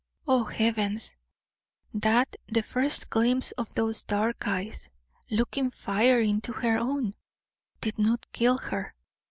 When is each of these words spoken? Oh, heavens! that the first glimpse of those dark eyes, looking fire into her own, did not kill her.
Oh, 0.27 0.45
heavens! 0.45 1.15
that 1.93 2.35
the 2.47 2.63
first 2.63 3.11
glimpse 3.11 3.51
of 3.51 3.75
those 3.75 4.01
dark 4.01 4.47
eyes, 4.47 4.89
looking 5.29 5.69
fire 5.69 6.19
into 6.19 6.53
her 6.53 6.75
own, 6.79 7.13
did 7.81 7.99
not 7.99 8.25
kill 8.31 8.57
her. 8.57 8.95